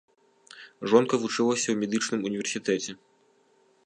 Жонка 0.93 1.15
вучылася 1.25 1.63
ў 1.71 1.75
медычным 1.81 2.25
універсітэце. 2.31 2.91